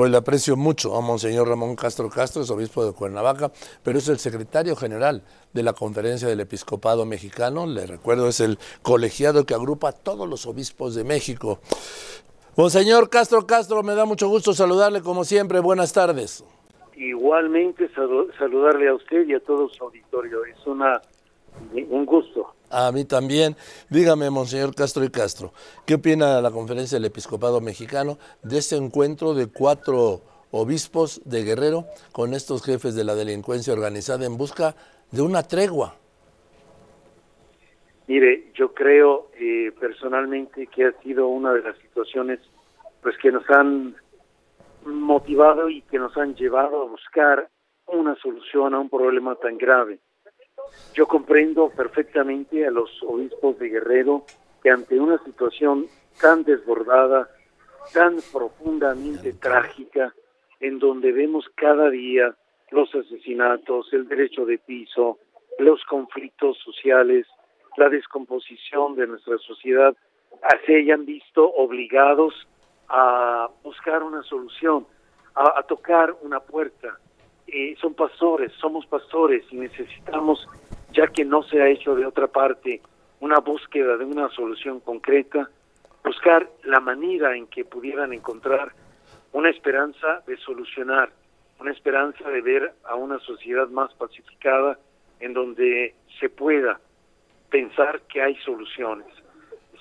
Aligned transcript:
pues 0.00 0.10
le 0.10 0.16
aprecio 0.16 0.56
mucho 0.56 0.96
a 0.96 1.02
Monseñor 1.02 1.46
Ramón 1.46 1.76
Castro 1.76 2.08
Castro, 2.08 2.40
es 2.40 2.50
obispo 2.50 2.86
de 2.86 2.94
Cuernavaca, 2.94 3.52
pero 3.84 3.98
es 3.98 4.08
el 4.08 4.18
secretario 4.18 4.74
general 4.74 5.22
de 5.52 5.62
la 5.62 5.74
Conferencia 5.74 6.26
del 6.26 6.40
Episcopado 6.40 7.04
Mexicano. 7.04 7.66
Le 7.66 7.86
recuerdo, 7.86 8.26
es 8.26 8.40
el 8.40 8.58
colegiado 8.80 9.44
que 9.44 9.52
agrupa 9.52 9.90
a 9.90 9.92
todos 9.92 10.26
los 10.26 10.46
obispos 10.46 10.94
de 10.94 11.04
México. 11.04 11.58
Monseñor 12.56 13.10
Castro 13.10 13.46
Castro, 13.46 13.82
me 13.82 13.94
da 13.94 14.06
mucho 14.06 14.30
gusto 14.30 14.54
saludarle 14.54 15.02
como 15.02 15.22
siempre. 15.22 15.60
Buenas 15.60 15.92
tardes. 15.92 16.46
Igualmente 16.96 17.90
saludarle 18.38 18.88
a 18.88 18.94
usted 18.94 19.28
y 19.28 19.34
a 19.34 19.40
todo 19.40 19.68
su 19.68 19.84
auditorio. 19.84 20.46
Es 20.46 20.66
una 20.66 21.02
un 21.72 22.06
gusto. 22.06 22.54
A 22.70 22.92
mí 22.92 23.04
también. 23.04 23.56
Dígame, 23.88 24.30
Monseñor 24.30 24.74
Castro 24.74 25.04
y 25.04 25.10
Castro, 25.10 25.52
¿qué 25.86 25.94
opina 25.94 26.40
la 26.40 26.50
Conferencia 26.50 26.96
del 26.96 27.06
Episcopado 27.06 27.60
Mexicano 27.60 28.18
de 28.42 28.58
este 28.58 28.76
encuentro 28.76 29.34
de 29.34 29.48
cuatro 29.48 30.20
obispos 30.52 31.20
de 31.24 31.42
Guerrero 31.42 31.86
con 32.12 32.34
estos 32.34 32.64
jefes 32.64 32.94
de 32.94 33.04
la 33.04 33.14
delincuencia 33.14 33.72
organizada 33.72 34.24
en 34.24 34.36
busca 34.36 34.74
de 35.10 35.22
una 35.22 35.42
tregua? 35.42 35.96
Mire, 38.06 38.50
yo 38.54 38.74
creo 38.74 39.30
eh, 39.38 39.72
personalmente 39.78 40.66
que 40.66 40.86
ha 40.86 40.92
sido 41.02 41.28
una 41.28 41.52
de 41.52 41.62
las 41.62 41.76
situaciones 41.78 42.40
pues 43.02 43.16
que 43.18 43.30
nos 43.30 43.48
han 43.50 43.94
motivado 44.84 45.68
y 45.68 45.82
que 45.82 45.98
nos 45.98 46.16
han 46.16 46.34
llevado 46.34 46.82
a 46.82 46.86
buscar 46.86 47.48
una 47.86 48.16
solución 48.16 48.74
a 48.74 48.80
un 48.80 48.88
problema 48.88 49.34
tan 49.36 49.58
grave. 49.58 49.98
Yo 50.94 51.06
comprendo 51.06 51.70
perfectamente 51.70 52.66
a 52.66 52.70
los 52.70 52.90
obispos 53.02 53.58
de 53.58 53.68
Guerrero 53.68 54.24
que 54.62 54.70
ante 54.70 54.98
una 54.98 55.18
situación 55.24 55.86
tan 56.20 56.44
desbordada, 56.44 57.28
tan 57.92 58.16
profundamente 58.32 59.32
trágica, 59.32 60.14
en 60.60 60.78
donde 60.78 61.12
vemos 61.12 61.46
cada 61.54 61.88
día 61.88 62.34
los 62.70 62.94
asesinatos, 62.94 63.92
el 63.92 64.06
derecho 64.06 64.44
de 64.44 64.58
piso, 64.58 65.18
los 65.58 65.84
conflictos 65.84 66.58
sociales, 66.58 67.26
la 67.76 67.88
descomposición 67.88 68.94
de 68.94 69.06
nuestra 69.06 69.38
sociedad, 69.38 69.96
se 70.66 70.76
hayan 70.76 71.04
visto 71.04 71.50
obligados 71.52 72.34
a 72.88 73.48
buscar 73.62 74.02
una 74.02 74.22
solución, 74.22 74.86
a, 75.34 75.62
tocar 75.64 76.14
una 76.22 76.40
puerta. 76.40 76.98
Eh, 77.52 77.74
son 77.80 77.94
pastores, 77.94 78.52
somos 78.60 78.86
pastores 78.86 79.42
y 79.50 79.56
necesitamos 79.56 80.46
ya 80.92 81.08
que 81.08 81.24
no 81.24 81.42
se 81.42 81.60
ha 81.60 81.68
hecho 81.68 81.96
de 81.96 82.06
otra 82.06 82.28
parte 82.28 82.80
una 83.18 83.40
búsqueda 83.40 83.96
de 83.96 84.04
una 84.04 84.28
solución 84.30 84.78
concreta, 84.78 85.50
buscar 86.04 86.48
la 86.62 86.78
manera 86.78 87.36
en 87.36 87.48
que 87.48 87.64
pudieran 87.64 88.12
encontrar 88.12 88.72
una 89.32 89.50
esperanza 89.50 90.22
de 90.28 90.36
solucionar, 90.36 91.10
una 91.58 91.72
esperanza 91.72 92.28
de 92.30 92.40
ver 92.40 92.72
a 92.84 92.94
una 92.94 93.18
sociedad 93.18 93.68
más 93.68 93.92
pacificada 93.94 94.78
en 95.18 95.34
donde 95.34 95.94
se 96.20 96.28
pueda 96.28 96.80
pensar 97.50 98.02
que 98.02 98.22
hay 98.22 98.36
soluciones. 98.44 99.08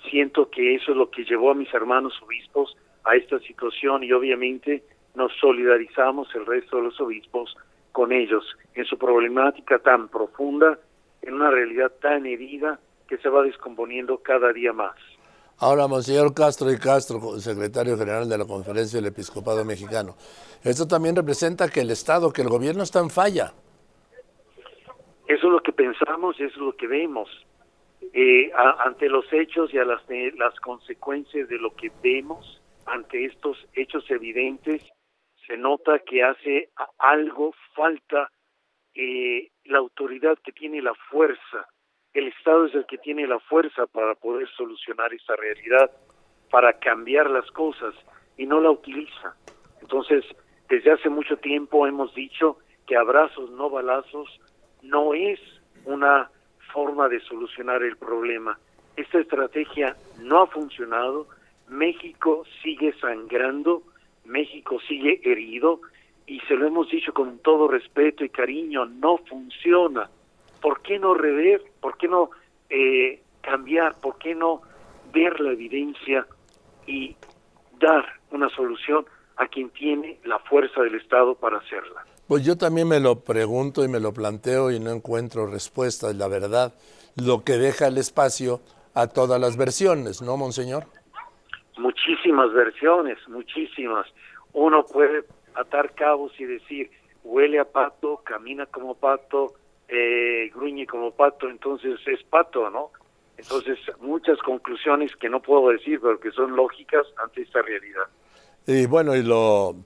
Siento 0.10 0.50
que 0.50 0.74
eso 0.74 0.92
es 0.92 0.98
lo 0.98 1.12
que 1.12 1.24
llevó 1.24 1.52
a 1.52 1.56
mis 1.56 1.72
hermanos 1.72 2.20
obispos 2.24 2.76
a 3.04 3.16
esta 3.16 3.38
situación 3.40 4.04
y 4.04 4.12
obviamente 4.12 4.84
nos 5.20 5.34
solidarizamos 5.40 6.34
el 6.34 6.46
resto 6.46 6.78
de 6.78 6.84
los 6.84 7.00
obispos 7.02 7.54
con 7.92 8.14
ellos 8.14 8.44
en 8.74 8.86
su 8.86 8.98
problemática 8.98 9.78
tan 9.80 10.08
profunda 10.08 10.80
en 11.22 11.34
una 11.34 11.52
realidad 11.52 11.92
tan 12.02 12.26
herida 12.26 12.80
que 13.06 13.18
se 13.18 13.28
va 13.28 13.44
descomponiendo 13.44 14.20
cada 14.20 14.54
día 14.54 14.72
más. 14.72 14.96
Ahora, 15.58 15.90
Monseñor 15.90 16.34
Castro 16.34 16.72
y 16.72 16.78
Castro, 16.78 17.20
secretario 17.38 17.98
general 17.98 18.30
de 18.30 18.38
la 18.38 18.46
Conferencia 18.46 18.98
del 18.98 19.10
Episcopado 19.10 19.66
Mexicano, 19.66 20.16
esto 20.64 20.88
también 20.88 21.18
representa 21.18 21.68
que 21.68 21.82
el 21.82 21.92
Estado, 21.92 22.32
que 22.32 22.42
el 22.42 22.48
gobierno 22.48 22.84
está 22.84 23.00
en 23.00 23.10
falla. 23.10 23.52
Eso 25.28 25.48
es 25.48 25.52
lo 25.52 25.60
que 25.60 25.74
pensamos, 25.74 26.40
eso 26.40 26.48
es 26.48 26.56
lo 26.56 26.78
que 26.78 26.88
vemos. 26.88 27.28
Eh, 28.14 28.50
ante 28.86 29.10
los 29.10 29.26
hechos 29.34 29.74
y 29.74 29.80
a 29.80 29.84
las, 29.84 30.02
las 30.38 30.58
consecuencias 30.62 31.50
de 31.50 31.58
lo 31.58 31.76
que 31.76 31.92
vemos, 32.02 32.62
ante 32.86 33.26
estos 33.26 33.58
hechos 33.74 34.10
evidentes, 34.10 34.82
se 35.50 35.58
nota 35.58 35.98
que 35.98 36.24
hace 36.24 36.70
algo 37.00 37.56
falta 37.74 38.30
eh, 38.94 39.50
la 39.66 39.80
autoridad 39.80 40.38
que 40.44 40.52
tiene 40.52 40.80
la 40.80 40.94
fuerza, 41.10 41.68
el 42.14 42.28
Estado 42.28 42.68
es 42.68 42.76
el 42.76 42.86
que 42.86 43.00
tiene 43.00 43.26
la 43.26 43.40
fuerza 43.40 43.88
para 43.88 44.14
poder 44.14 44.48
solucionar 44.50 45.12
esa 45.12 45.36
realidad, 45.36 45.90
para 46.52 46.74
cambiar 46.74 47.32
las 47.32 47.50
cosas 47.52 47.96
y 48.38 48.46
no 48.46 48.62
la 48.62 48.70
utiliza. 48.70 49.36
Entonces, 49.82 50.24
desde 50.70 50.92
hace 50.92 51.10
mucho 51.10 51.38
tiempo 51.38 51.88
hemos 51.88 52.14
dicho 52.14 52.60
que 52.86 52.96
abrazos, 52.96 53.50
no 53.50 53.72
balazos, 53.72 54.40
no 54.84 55.16
es 55.16 55.40
una 55.86 56.30
forma 56.72 57.10
de 57.10 57.22
solucionar 57.22 57.82
el 57.82 57.98
problema. 57.98 58.60
Esta 58.96 59.18
estrategia 59.18 59.96
no 60.20 60.44
ha 60.44 60.48
funcionado, 60.48 61.28
México 61.68 62.44
sigue 62.62 62.94
sangrando, 63.00 63.82
México 64.30 64.78
sigue 64.88 65.20
herido 65.24 65.82
y 66.28 66.40
se 66.42 66.56
lo 66.56 66.68
hemos 66.68 66.90
dicho 66.90 67.14
con 67.14 67.40
todo 67.40 67.68
respeto 67.68 68.24
y 68.24 68.30
cariño, 68.30 68.86
no 68.86 69.18
funciona. 69.18 70.10
¿Por 70.62 70.82
qué 70.82 71.00
no 71.00 71.14
rever? 71.14 71.64
¿Por 71.82 71.98
qué 71.98 72.08
no 72.08 72.30
eh, 72.70 73.22
cambiar? 73.42 74.00
¿Por 74.00 74.18
qué 74.20 74.36
no 74.36 74.62
ver 75.12 75.40
la 75.40 75.52
evidencia 75.52 76.28
y 76.86 77.16
dar 77.80 78.06
una 78.32 78.50
solución 78.50 79.06
a 79.38 79.48
quien 79.48 79.70
tiene 79.72 80.20
la 80.26 80.38
fuerza 80.40 80.82
del 80.82 80.96
Estado 80.96 81.34
para 81.36 81.58
hacerla? 81.58 82.06
Pues 82.28 82.46
yo 82.46 82.58
también 82.58 82.88
me 82.88 83.00
lo 83.00 83.22
pregunto 83.22 83.84
y 83.84 83.88
me 83.88 84.00
lo 84.00 84.14
planteo 84.14 84.70
y 84.70 84.80
no 84.80 84.92
encuentro 84.92 85.48
respuestas, 85.48 86.16
la 86.16 86.28
verdad, 86.28 86.76
lo 87.16 87.44
que 87.44 87.54
deja 87.54 87.88
el 87.88 87.98
espacio 87.98 88.62
a 88.94 89.08
todas 89.08 89.42
las 89.42 89.58
versiones, 89.58 90.22
¿no, 90.22 90.38
Monseñor? 90.38 90.86
Muchísimas 91.80 92.52
versiones, 92.52 93.18
muchísimas. 93.30 94.06
Uno 94.52 94.86
puede 94.86 95.24
atar 95.56 95.94
cabos 95.94 96.38
y 96.38 96.44
decir, 96.44 96.92
huele 97.24 97.58
a 97.58 97.64
pato, 97.64 98.18
camina 98.18 98.66
como 98.66 98.96
pato, 98.96 99.54
eh, 99.88 100.52
gruñe 100.54 100.86
como 100.86 101.12
pato, 101.12 101.48
entonces 101.48 101.98
es 102.06 102.22
pato, 102.24 102.70
¿no? 102.70 102.92
Entonces, 103.38 103.80
muchas 104.02 104.38
conclusiones 104.40 105.16
que 105.16 105.30
no 105.30 105.42
puedo 105.42 105.70
decir, 105.70 106.02
pero 106.02 106.20
que 106.20 106.32
son 106.32 106.54
lógicas 106.54 107.08
ante 107.24 107.44
esta 107.44 107.62
realidad. 107.62 108.08
Y 108.68 108.86
bueno, 108.86 109.16
y 109.16 109.24
lo, 109.24 109.78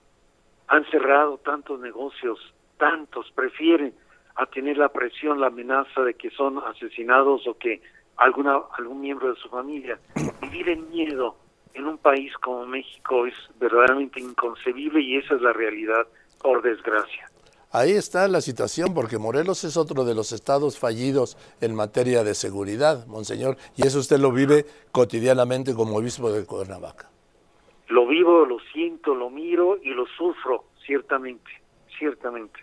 Han 0.67 0.83
cerrado 0.89 1.37
tantos 1.37 1.79
negocios, 1.79 2.39
tantos 2.77 3.31
prefieren 3.35 3.93
a 4.35 4.47
tener 4.47 4.77
la 4.77 4.89
presión, 4.89 5.39
la 5.39 5.47
amenaza 5.47 6.01
de 6.01 6.15
que 6.15 6.31
son 6.31 6.57
asesinados 6.57 7.47
o 7.47 7.57
que 7.57 7.81
alguna 8.17 8.59
algún 8.77 9.01
miembro 9.01 9.33
de 9.33 9.39
su 9.39 9.49
familia. 9.49 9.99
Vivir 10.41 10.69
en 10.69 10.89
miedo 10.89 11.35
en 11.73 11.85
un 11.85 11.97
país 11.97 12.33
como 12.37 12.65
México 12.65 13.25
es 13.25 13.35
verdaderamente 13.59 14.19
inconcebible 14.19 15.01
y 15.01 15.17
esa 15.17 15.35
es 15.35 15.41
la 15.41 15.53
realidad, 15.53 16.07
por 16.41 16.61
desgracia. 16.61 17.29
Ahí 17.71 17.91
está 17.91 18.29
la 18.29 18.39
situación, 18.39 18.93
porque 18.93 19.17
Morelos 19.17 19.65
es 19.65 19.75
otro 19.75 20.05
de 20.05 20.15
los 20.15 20.31
estados 20.31 20.79
fallidos 20.79 21.37
en 21.59 21.75
materia 21.75 22.23
de 22.23 22.33
seguridad, 22.33 23.05
monseñor, 23.07 23.57
y 23.75 23.85
eso 23.85 23.99
usted 23.99 24.17
lo 24.17 24.31
vive 24.31 24.65
cotidianamente 24.93 25.73
como 25.73 25.97
obispo 25.97 26.31
de 26.31 26.45
Cuernavaca. 26.45 27.09
Lo 27.89 28.07
vivo, 28.07 28.45
lo 28.45 28.59
siento, 28.71 29.13
lo 29.13 29.29
miro 29.29 29.77
y 29.83 29.89
lo 29.89 30.05
sufro, 30.17 30.63
ciertamente, 30.85 31.51
ciertamente. 31.99 32.61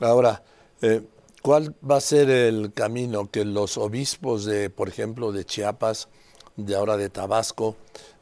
Ahora, 0.00 0.42
eh, 0.80 1.02
¿Cuál 1.42 1.74
va 1.88 1.96
a 1.96 2.00
ser 2.02 2.28
el 2.28 2.70
camino 2.74 3.30
que 3.30 3.46
los 3.46 3.78
obispos 3.78 4.44
de, 4.44 4.68
por 4.68 4.90
ejemplo, 4.90 5.32
de 5.32 5.46
Chiapas, 5.46 6.08
de 6.56 6.76
ahora 6.76 6.98
de 6.98 7.08
Tabasco, 7.08 7.76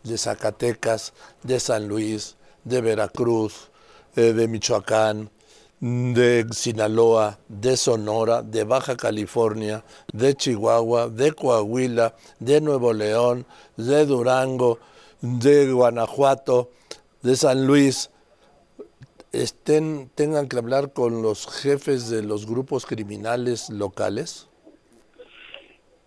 de 0.04 0.16
Zacatecas, 0.16 1.14
de 1.42 1.58
San 1.58 1.88
Luis, 1.88 2.36
de 2.62 2.80
Veracruz, 2.80 3.70
eh, 4.14 4.32
de 4.32 4.46
Michoacán, 4.46 5.30
de 5.80 6.46
Sinaloa, 6.52 7.40
de 7.48 7.76
Sonora, 7.76 8.42
de 8.42 8.62
Baja 8.62 8.96
California, 8.96 9.84
de 10.12 10.36
Chihuahua, 10.36 11.08
de 11.08 11.32
Coahuila, 11.32 12.14
de 12.38 12.60
Nuevo 12.60 12.92
León, 12.92 13.46
de 13.76 14.06
Durango, 14.06 14.78
de 15.20 15.72
Guanajuato, 15.72 16.70
de 17.22 17.34
San 17.34 17.66
Luis, 17.66 18.10
estén, 19.32 20.08
tengan 20.14 20.48
que 20.48 20.58
hablar 20.58 20.92
con 20.92 21.22
los 21.22 21.46
jefes 21.62 22.10
de 22.10 22.22
los 22.22 22.46
grupos 22.46 22.86
criminales 22.86 23.70
locales? 23.70 24.48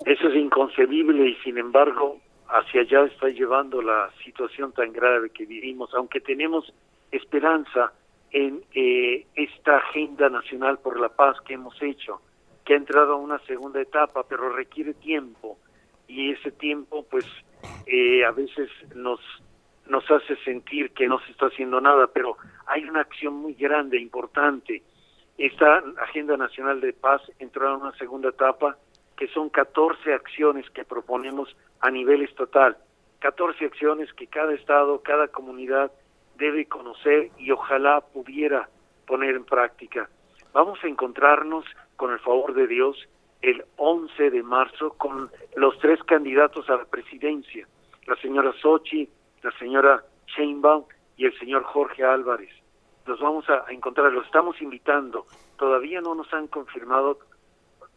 Eso 0.05 0.27
es 0.27 0.35
inconcebible 0.35 1.29
y 1.29 1.35
sin 1.43 1.57
embargo 1.57 2.19
hacia 2.47 2.81
allá 2.81 3.05
está 3.05 3.29
llevando 3.29 3.81
la 3.81 4.09
situación 4.23 4.73
tan 4.73 4.91
grave 4.91 5.29
que 5.29 5.45
vivimos, 5.45 5.93
aunque 5.93 6.19
tenemos 6.19 6.73
esperanza 7.11 7.93
en 8.31 8.63
eh, 8.73 9.25
esta 9.35 9.77
agenda 9.77 10.29
nacional 10.29 10.79
por 10.79 10.99
la 10.99 11.09
paz 11.09 11.39
que 11.41 11.53
hemos 11.53 11.81
hecho, 11.81 12.21
que 12.65 12.73
ha 12.73 12.77
entrado 12.77 13.13
a 13.13 13.17
una 13.17 13.39
segunda 13.39 13.81
etapa, 13.81 14.23
pero 14.27 14.49
requiere 14.49 14.93
tiempo 14.93 15.57
y 16.07 16.31
ese 16.31 16.51
tiempo 16.51 17.05
pues 17.09 17.25
eh, 17.85 18.25
a 18.25 18.31
veces 18.31 18.69
nos 18.95 19.19
nos 19.87 20.09
hace 20.09 20.35
sentir 20.45 20.91
que 20.91 21.07
no 21.07 21.19
se 21.19 21.31
está 21.31 21.47
haciendo 21.47 21.81
nada, 21.81 22.07
pero 22.07 22.37
hay 22.71 22.85
una 22.85 23.01
acción 23.01 23.33
muy 23.33 23.53
grande, 23.53 23.99
importante. 23.99 24.81
Esta 25.37 25.83
Agenda 26.01 26.37
Nacional 26.37 26.79
de 26.79 26.93
Paz 26.93 27.21
entró 27.39 27.67
a 27.67 27.75
una 27.75 27.91
segunda 27.97 28.29
etapa 28.29 28.77
que 29.17 29.27
son 29.27 29.49
14 29.49 30.13
acciones 30.13 30.69
que 30.69 30.85
proponemos 30.85 31.53
a 31.81 31.91
nivel 31.91 32.21
estatal, 32.21 32.77
14 33.19 33.65
acciones 33.65 34.13
que 34.13 34.27
cada 34.27 34.53
estado, 34.53 35.01
cada 35.01 35.27
comunidad 35.27 35.91
debe 36.37 36.65
conocer 36.65 37.29
y 37.37 37.51
ojalá 37.51 37.99
pudiera 38.01 38.69
poner 39.05 39.35
en 39.35 39.43
práctica. 39.43 40.09
Vamos 40.53 40.79
a 40.83 40.87
encontrarnos, 40.87 41.65
con 41.97 42.11
el 42.11 42.19
favor 42.19 42.53
de 42.53 42.67
Dios, 42.67 42.97
el 43.41 43.65
11 43.75 44.31
de 44.31 44.43
marzo 44.43 44.93
con 44.97 45.29
los 45.55 45.77
tres 45.79 46.01
candidatos 46.03 46.69
a 46.69 46.77
la 46.77 46.85
presidencia, 46.85 47.67
la 48.07 48.15
señora 48.15 48.53
Sochi, 48.61 49.09
la 49.43 49.51
señora 49.59 50.03
Sheinbaum 50.35 50.85
y 51.17 51.25
el 51.25 51.37
señor 51.37 51.63
Jorge 51.63 52.03
Álvarez. 52.03 52.60
Los 53.05 53.19
vamos 53.19 53.45
a 53.49 53.71
encontrar, 53.71 54.11
los 54.11 54.25
estamos 54.25 54.61
invitando. 54.61 55.25
Todavía 55.57 56.01
no 56.01 56.15
nos 56.15 56.31
han 56.33 56.47
confirmado, 56.47 57.19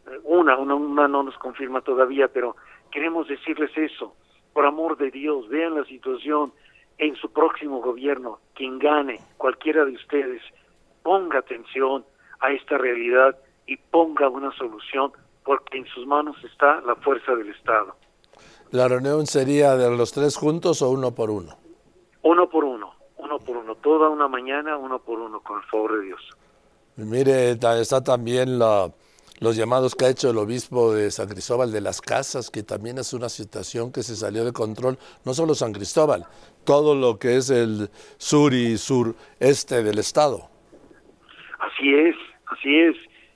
eh, 0.07 0.19
una, 0.23 0.57
una, 0.57 0.75
una 0.75 1.07
no 1.07 1.23
nos 1.23 1.37
confirma 1.37 1.81
todavía, 1.81 2.27
pero 2.27 2.55
queremos 2.91 3.27
decirles 3.27 3.71
eso. 3.77 4.15
Por 4.53 4.65
amor 4.65 4.97
de 4.97 5.11
Dios, 5.11 5.47
vean 5.49 5.75
la 5.75 5.83
situación, 5.85 6.53
en 6.97 7.15
su 7.15 7.29
próximo 7.31 7.81
gobierno, 7.81 8.39
quien 8.53 8.79
gane, 8.79 9.19
cualquiera 9.37 9.85
de 9.85 9.91
ustedes, 9.91 10.41
ponga 11.03 11.39
atención 11.39 12.05
a 12.39 12.51
esta 12.51 12.77
realidad 12.77 13.37
y 13.67 13.77
ponga 13.77 14.29
una 14.29 14.51
solución, 14.57 15.11
porque 15.43 15.77
en 15.77 15.85
sus 15.87 16.05
manos 16.05 16.35
está 16.43 16.81
la 16.81 16.95
fuerza 16.95 17.35
del 17.35 17.49
Estado. 17.49 17.95
¿La 18.71 18.87
reunión 18.87 19.25
sería 19.25 19.75
de 19.75 19.95
los 19.95 20.11
tres 20.11 20.35
juntos 20.37 20.81
o 20.81 20.89
uno 20.89 21.13
por 21.13 21.29
uno, 21.29 21.57
uno 22.23 22.49
por 22.49 22.63
uno, 22.63 22.93
toda 23.85 24.09
una 24.09 24.27
mañana, 24.27 24.77
uno 24.77 24.97
por 24.97 25.19
uno, 25.19 25.41
con 25.41 25.61
el 25.61 25.63
favor 25.67 25.99
de 25.99 26.05
Dios. 26.07 26.21
Mire, 26.95 27.51
está 27.51 28.03
también 28.03 28.57
la, 28.57 28.91
los 29.39 29.55
llamados 29.55 29.93
que 29.93 30.05
ha 30.05 30.09
hecho 30.09 30.31
el 30.31 30.39
obispo 30.39 30.91
de 30.91 31.11
San 31.11 31.27
Cristóbal 31.27 31.71
de 31.71 31.81
las 31.81 32.01
Casas, 32.01 32.49
que 32.49 32.63
también 32.63 32.97
es 32.97 33.13
una 33.13 33.29
situación 33.29 33.91
que 33.91 34.01
se 34.01 34.15
salió 34.15 34.43
de 34.43 34.53
control, 34.53 34.97
no 35.23 35.35
solo 35.35 35.53
San 35.53 35.71
Cristóbal, 35.71 36.25
todo 36.63 36.95
lo 36.95 37.19
que 37.19 37.37
es 37.37 37.51
el 37.51 37.91
sur 38.17 38.55
y 38.55 38.75
sureste 38.79 39.83
del 39.83 39.99
estado. 39.99 40.49
Así 41.59 41.93
es, 41.93 42.15
así 42.47 42.75
es. 42.75 42.95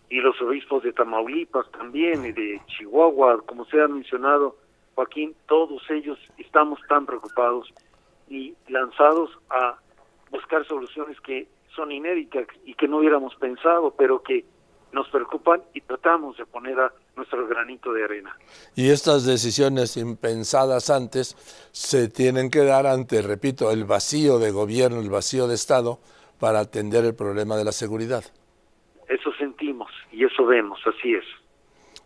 Y 0.09 0.19
los 0.19 0.41
obispos 0.41 0.81
de 0.81 0.93
Tamaulipas 0.93 1.69
también, 1.73 2.25
y 2.25 2.31
de 2.31 2.59
Chihuahua, 2.65 3.43
como 3.45 3.65
se 3.65 3.79
ha 3.79 3.87
mencionado, 3.87 4.57
Joaquín, 4.95 5.35
todos 5.47 5.83
ellos 5.91 6.17
estamos 6.39 6.79
tan 6.89 7.05
preocupados 7.05 7.71
y 8.27 8.55
lanzados 8.67 9.29
a 9.51 9.77
buscar 10.31 10.65
soluciones 10.65 11.19
que 11.21 11.47
son 11.75 11.91
inéditas 11.91 12.47
y 12.65 12.73
que 12.73 12.87
no 12.87 12.97
hubiéramos 12.97 13.35
pensado, 13.35 13.93
pero 13.97 14.21
que 14.21 14.45
nos 14.91 15.07
preocupan 15.09 15.61
y 15.73 15.81
tratamos 15.81 16.37
de 16.37 16.45
poner 16.45 16.79
a 16.79 16.91
nuestro 17.15 17.47
granito 17.47 17.93
de 17.93 18.03
arena. 18.03 18.35
Y 18.75 18.89
estas 18.89 19.25
decisiones 19.25 19.97
impensadas 19.97 20.89
antes 20.89 21.35
se 21.71 22.09
tienen 22.09 22.49
que 22.49 22.63
dar 22.63 22.87
ante, 22.87 23.21
repito, 23.21 23.71
el 23.71 23.85
vacío 23.85 24.39
de 24.39 24.51
gobierno, 24.51 24.99
el 24.99 25.09
vacío 25.09 25.47
de 25.47 25.55
Estado 25.55 25.99
para 26.39 26.59
atender 26.59 27.05
el 27.05 27.15
problema 27.15 27.57
de 27.57 27.65
la 27.65 27.71
seguridad. 27.71 28.23
Eso 29.07 29.31
sentimos 29.37 29.91
y 30.11 30.23
eso 30.23 30.45
vemos, 30.45 30.79
así 30.85 31.13
es. 31.13 31.25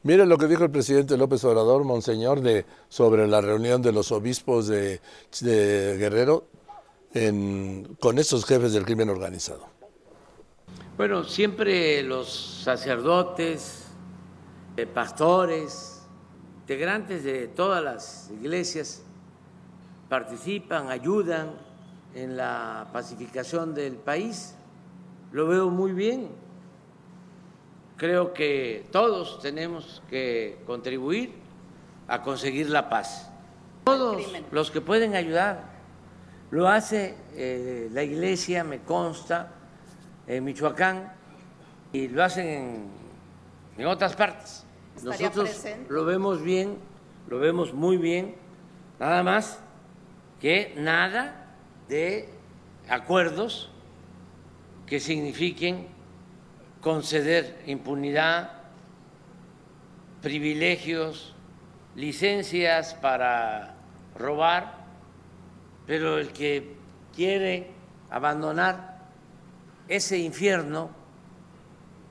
Mire 0.04 0.26
lo 0.26 0.38
que 0.38 0.48
dijo 0.48 0.66
el 0.66 0.72
presidente 0.72 1.18
López 1.18 1.46
Obrador, 1.46 1.86
Monseñor, 1.86 2.42
de, 2.42 2.66
sobre 2.90 3.26
la 3.26 3.40
reunión 3.40 3.82
de 3.82 3.94
los 3.94 4.12
obispos 4.12 4.68
de, 4.68 5.00
Guerrero 5.42 6.44
con 8.00 8.18
esos 8.18 8.46
jefes 8.46 8.74
del 8.74 8.86
crimen 8.86 9.10
organizado. 9.10 9.68
Bueno, 10.98 11.24
siempre 11.24 12.02
los 12.04 12.62
sacerdotes, 12.64 13.86
eh, 14.78 14.86
pastores, 14.86 16.02
integrantes 16.62 17.24
de 17.24 17.48
todas 17.48 17.84
las 17.84 18.32
iglesias 18.32 19.04
participan, 20.08 20.90
ayudan 20.90 21.52
en 22.16 22.38
la 22.38 22.88
pacificación 22.94 23.74
del 23.74 23.96
país. 23.96 24.56
Lo 25.32 25.48
veo 25.48 25.70
muy 25.70 25.92
bien. 25.92 26.30
Creo 27.98 28.34
que 28.34 28.86
todos 28.92 29.40
tenemos 29.42 30.02
que 30.10 30.60
contribuir 30.66 31.34
a 32.08 32.22
conseguir 32.22 32.70
la 32.70 32.90
paz. 32.90 33.30
Todos 33.84 34.22
los 34.52 34.72
que 34.72 34.82
pueden 34.82 35.16
ayudar. 35.16 35.73
Lo 36.54 36.68
hace 36.68 37.16
eh, 37.34 37.90
la 37.92 38.04
iglesia, 38.04 38.64
me 38.64 38.82
consta, 38.82 39.50
en 40.28 40.44
Michoacán 40.44 41.12
y 41.92 42.08
lo 42.10 42.24
hacen 42.24 42.92
en, 43.76 43.86
otras 43.88 44.16
partes. 44.16 44.64
Nosotros 45.02 45.66
lo 45.90 46.06
vemos 46.06 46.44
bien, 46.44 46.78
lo 47.28 47.40
vemos 47.40 47.74
muy 47.74 47.98
bien, 47.98 48.36
nada 49.00 49.24
más 49.24 49.58
que 50.40 50.76
nada 50.78 51.56
de 51.90 52.30
acuerdos 52.88 53.72
que 54.86 55.00
signifiquen 55.00 55.88
conceder 56.82 57.64
impunidad, 57.66 58.52
privilegios, 60.22 61.34
licencias 61.96 62.94
para 62.94 63.74
robar, 64.16 64.83
pero 65.86 66.18
el 66.18 66.32
que 66.32 66.76
quiere 67.16 67.68
abandonar 68.10 69.00
ese 69.88 70.18
infierno, 70.18 70.90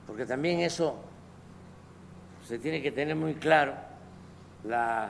porque 0.05 0.25
también 0.25 0.59
eso 0.59 0.99
se 2.43 2.59
tiene 2.59 2.81
que 2.81 2.91
tener 2.91 3.15
muy 3.15 3.35
claro, 3.35 3.73
la, 4.63 5.09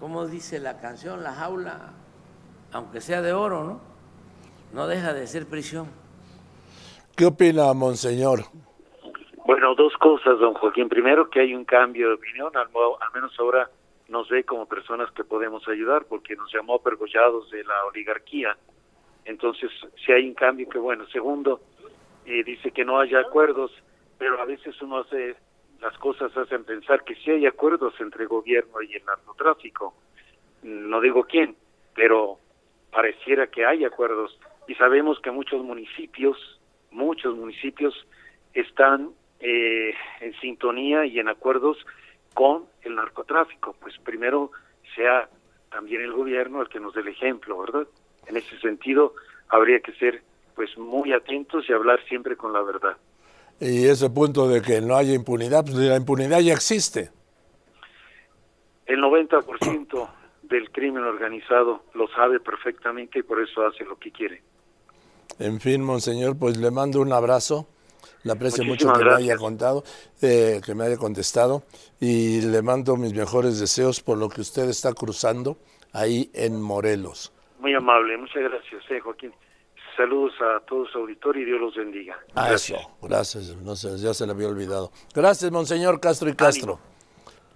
¿cómo 0.00 0.26
dice 0.26 0.58
la 0.60 0.78
canción? 0.80 1.22
La 1.22 1.32
jaula, 1.32 1.92
aunque 2.72 3.00
sea 3.00 3.22
de 3.22 3.32
oro, 3.32 3.64
¿no? 3.64 3.80
No 4.72 4.86
deja 4.86 5.12
de 5.12 5.26
ser 5.26 5.46
prisión. 5.46 5.88
¿Qué 7.16 7.26
opina, 7.26 7.72
Monseñor? 7.72 8.44
Bueno, 9.44 9.74
dos 9.74 9.92
cosas, 9.98 10.38
don 10.38 10.54
Joaquín. 10.54 10.88
Primero, 10.88 11.30
que 11.30 11.40
hay 11.40 11.54
un 11.54 11.64
cambio 11.64 12.08
de 12.08 12.14
opinión, 12.14 12.54
al, 12.54 12.66
al 12.66 13.12
menos 13.14 13.32
ahora 13.38 13.68
nos 14.08 14.28
ve 14.28 14.44
como 14.44 14.66
personas 14.66 15.10
que 15.12 15.24
podemos 15.24 15.66
ayudar, 15.68 16.06
porque 16.06 16.34
nos 16.36 16.52
llamó 16.52 16.80
pergollados 16.80 17.50
de 17.50 17.62
la 17.64 17.84
oligarquía 17.84 18.56
entonces, 19.28 19.70
si 20.04 20.10
hay 20.10 20.26
un 20.26 20.34
cambio, 20.34 20.66
que 20.70 20.78
bueno. 20.78 21.06
Segundo, 21.08 21.60
eh, 22.24 22.42
dice 22.44 22.70
que 22.70 22.82
no 22.82 22.98
haya 22.98 23.20
acuerdos, 23.20 23.70
pero 24.16 24.40
a 24.40 24.46
veces 24.46 24.80
uno 24.80 25.00
hace, 25.00 25.36
las 25.82 25.96
cosas 25.98 26.34
hacen 26.34 26.64
pensar 26.64 27.04
que 27.04 27.14
sí 27.16 27.30
hay 27.32 27.44
acuerdos 27.44 27.92
entre 28.00 28.22
el 28.22 28.28
gobierno 28.28 28.80
y 28.80 28.94
el 28.94 29.04
narcotráfico. 29.04 29.92
No 30.62 31.02
digo 31.02 31.24
quién, 31.24 31.56
pero 31.94 32.38
pareciera 32.90 33.48
que 33.48 33.66
hay 33.66 33.84
acuerdos. 33.84 34.40
Y 34.66 34.74
sabemos 34.76 35.20
que 35.20 35.30
muchos 35.30 35.62
municipios, 35.62 36.38
muchos 36.90 37.36
municipios 37.36 37.94
están 38.54 39.10
eh, 39.40 39.92
en 40.20 40.32
sintonía 40.40 41.04
y 41.04 41.18
en 41.18 41.28
acuerdos 41.28 41.76
con 42.38 42.66
el 42.82 42.94
narcotráfico. 42.94 43.74
Pues 43.80 43.94
primero 44.04 44.52
sea 44.94 45.28
también 45.72 46.02
el 46.02 46.12
gobierno 46.12 46.62
el 46.62 46.68
que 46.68 46.78
nos 46.78 46.94
dé 46.94 47.00
el 47.00 47.08
ejemplo, 47.08 47.58
¿verdad? 47.58 47.88
En 48.28 48.36
ese 48.36 48.56
sentido, 48.60 49.14
habría 49.48 49.80
que 49.80 49.90
ser 49.94 50.22
pues 50.54 50.78
muy 50.78 51.12
atentos 51.12 51.68
y 51.68 51.72
hablar 51.72 51.98
siempre 52.08 52.36
con 52.36 52.52
la 52.52 52.62
verdad. 52.62 52.96
Y 53.58 53.86
ese 53.88 54.08
punto 54.08 54.46
de 54.46 54.62
que 54.62 54.80
no 54.80 54.94
haya 54.94 55.14
impunidad, 55.14 55.64
pues 55.64 55.78
la 55.78 55.96
impunidad 55.96 56.38
ya 56.38 56.52
existe. 56.52 57.10
El 58.86 59.00
90% 59.02 60.08
del 60.42 60.70
crimen 60.70 61.02
organizado 61.02 61.82
lo 61.94 62.06
sabe 62.06 62.38
perfectamente 62.38 63.18
y 63.18 63.22
por 63.24 63.42
eso 63.42 63.66
hace 63.66 63.84
lo 63.84 63.98
que 63.98 64.12
quiere. 64.12 64.42
En 65.40 65.58
fin, 65.58 65.82
monseñor, 65.82 66.38
pues 66.38 66.56
le 66.56 66.70
mando 66.70 67.00
un 67.00 67.12
abrazo 67.12 67.66
Le 68.22 68.32
aprecio 68.32 68.64
mucho 68.64 68.92
que 68.92 69.04
me 69.04 69.14
haya 69.14 69.36
contado, 69.36 69.84
eh, 70.20 70.60
que 70.64 70.74
me 70.74 70.84
haya 70.84 70.96
contestado 70.96 71.62
y 72.00 72.40
le 72.40 72.62
mando 72.62 72.96
mis 72.96 73.14
mejores 73.14 73.60
deseos 73.60 74.00
por 74.00 74.18
lo 74.18 74.28
que 74.28 74.40
usted 74.40 74.68
está 74.68 74.92
cruzando 74.92 75.56
ahí 75.92 76.30
en 76.34 76.60
Morelos. 76.60 77.32
Muy 77.60 77.74
amable, 77.74 78.16
muchas 78.16 78.42
gracias, 78.42 78.82
eh, 78.90 79.00
Joaquín. 79.00 79.32
Saludos 79.96 80.32
a 80.40 80.60
todos 80.60 80.90
su 80.92 80.98
auditorio 80.98 81.42
y 81.42 81.46
Dios 81.46 81.60
los 81.60 81.74
bendiga. 81.74 82.16
Gracias. 82.34 82.86
gracias, 83.02 83.56
no 83.56 83.74
sé, 83.74 83.98
ya 83.98 84.14
se 84.14 84.26
le 84.26 84.32
había 84.32 84.48
olvidado. 84.48 84.92
Gracias, 85.12 85.50
Monseñor 85.50 85.98
Castro 86.00 86.28
y 86.28 86.34
Castro. 86.34 86.78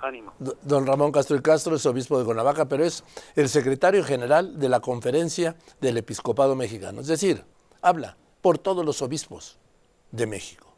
Ánimo. 0.00 0.32
Don 0.62 0.84
Ramón 0.84 1.12
Castro 1.12 1.36
y 1.36 1.40
Castro 1.40 1.76
es 1.76 1.86
obispo 1.86 2.18
de 2.18 2.24
Cuernavaca, 2.24 2.64
pero 2.66 2.84
es 2.84 3.04
el 3.36 3.48
secretario 3.48 4.02
general 4.02 4.58
de 4.58 4.68
la 4.68 4.80
Conferencia 4.80 5.54
del 5.80 5.98
Episcopado 5.98 6.56
Mexicano. 6.56 7.02
Es 7.02 7.06
decir, 7.06 7.44
habla 7.80 8.16
por 8.40 8.58
todos 8.58 8.84
los 8.84 9.00
obispos 9.02 9.60
de 10.12 10.26
México. 10.26 10.68